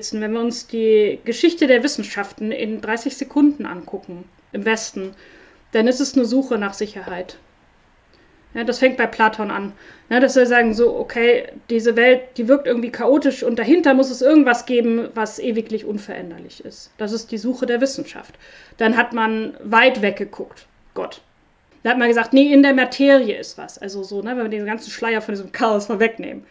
[0.00, 5.16] Wenn wir uns die Geschichte der Wissenschaften in 30 Sekunden angucken, im Westen,
[5.72, 7.36] dann ist es eine Suche nach Sicherheit.
[8.54, 9.72] Ja, das fängt bei Platon an.
[10.08, 14.08] Ja, dass wir sagen, so, okay, diese Welt, die wirkt irgendwie chaotisch und dahinter muss
[14.12, 16.92] es irgendwas geben, was ewiglich unveränderlich ist.
[16.96, 18.38] Das ist die Suche der Wissenschaft.
[18.76, 20.68] Dann hat man weit weggeguckt.
[20.94, 21.22] Gott.
[21.82, 23.78] Da hat man gesagt, nee, in der Materie ist was.
[23.78, 26.46] Also so, ne, wenn wir den ganzen Schleier von diesem Chaos mal wegnehmen.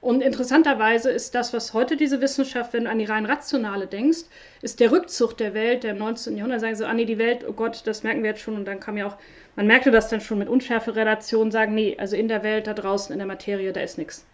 [0.00, 4.20] Und interessanterweise ist das, was heute diese Wissenschaft, wenn du an die rein rationale denkst,
[4.62, 6.36] ist der Rückzug der Welt der im 19.
[6.36, 6.60] Jahrhundert.
[6.60, 8.54] Sagen sie, ah nee, die Welt, oh Gott, das merken wir jetzt schon.
[8.54, 9.16] Und dann kam ja auch,
[9.56, 13.12] man merkte das dann schon mit Unschärfe-Relationen, sagen, nee, also in der Welt, da draußen,
[13.12, 14.24] in der Materie, da ist nichts.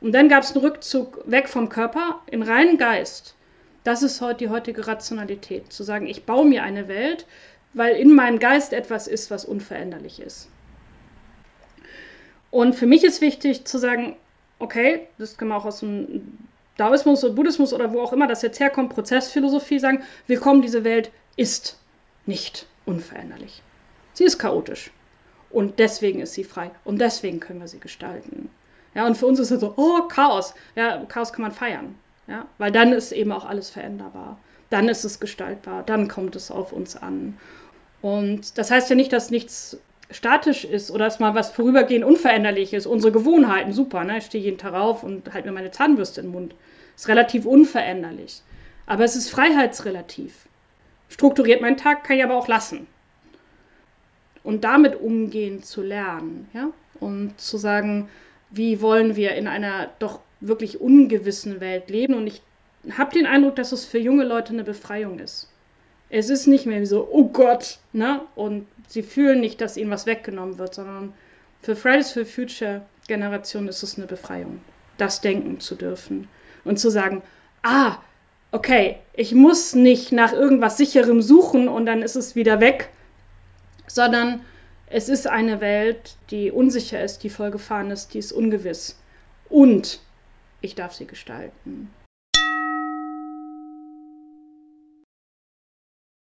[0.00, 3.34] Und dann gab es einen Rückzug weg vom Körper in reinen Geist.
[3.82, 5.72] Das ist heute die heutige Rationalität.
[5.72, 7.26] Zu sagen, ich baue mir eine Welt,
[7.74, 10.48] weil in meinem Geist etwas ist, was unveränderlich ist.
[12.50, 14.16] Und für mich ist wichtig zu sagen,
[14.58, 16.38] okay, das kann man auch aus dem
[16.76, 21.10] Daoismus oder Buddhismus oder wo auch immer das jetzt herkommt, Prozessphilosophie sagen, willkommen, diese Welt
[21.36, 21.78] ist
[22.26, 23.62] nicht unveränderlich.
[24.12, 24.90] Sie ist chaotisch.
[25.50, 26.70] Und deswegen ist sie frei.
[26.84, 28.50] Und deswegen können wir sie gestalten.
[28.94, 30.54] Ja, und für uns ist es so, oh, Chaos.
[30.76, 31.94] Ja, Chaos kann man feiern.
[32.26, 34.38] Ja, weil dann ist eben auch alles veränderbar.
[34.70, 35.82] Dann ist es gestaltbar.
[35.84, 37.38] Dann kommt es auf uns an.
[38.02, 39.78] Und das heißt ja nicht, dass nichts
[40.10, 42.86] statisch ist oder dass mal was vorübergehend unveränderlich ist.
[42.86, 44.18] Unsere Gewohnheiten, super, ne?
[44.18, 46.54] Ich stehe jeden Tag auf und halte mir meine Zahnbürste im Mund.
[46.96, 48.42] Ist relativ unveränderlich.
[48.86, 50.46] Aber es ist freiheitsrelativ.
[51.08, 52.86] Strukturiert meinen Tag kann ich aber auch lassen.
[54.42, 56.70] Und damit umgehen zu lernen, ja?
[57.00, 58.08] Und zu sagen,
[58.50, 62.14] wie wollen wir in einer doch wirklich ungewissen Welt leben?
[62.14, 62.42] Und ich
[62.96, 65.50] habe den Eindruck, dass es für junge Leute eine Befreiung ist.
[66.10, 68.22] Es ist nicht mehr so, oh Gott, ne?
[68.34, 71.12] Und sie fühlen nicht, dass ihnen was weggenommen wird, sondern
[71.62, 74.60] für Fridays for Future Generation ist es eine Befreiung,
[74.96, 76.28] das denken zu dürfen
[76.64, 77.22] und zu sagen,
[77.62, 77.98] ah,
[78.52, 82.88] okay, ich muss nicht nach irgendwas sicherem suchen und dann ist es wieder weg,
[83.86, 84.44] sondern
[84.86, 88.98] es ist eine Welt, die unsicher ist, die vollgefahren ist, die ist ungewiss.
[89.50, 90.00] Und
[90.60, 91.90] ich darf sie gestalten.